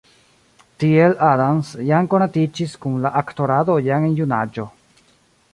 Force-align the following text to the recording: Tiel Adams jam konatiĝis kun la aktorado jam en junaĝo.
Tiel 0.83 1.13
Adams 1.27 1.69
jam 1.91 2.09
konatiĝis 2.15 2.75
kun 2.87 2.97
la 3.07 3.15
aktorado 3.23 3.79
jam 3.91 4.09
en 4.11 4.21
junaĝo. 4.23 4.71